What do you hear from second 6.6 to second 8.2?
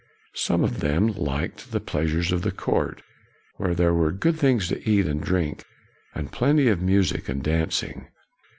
of music and dancing.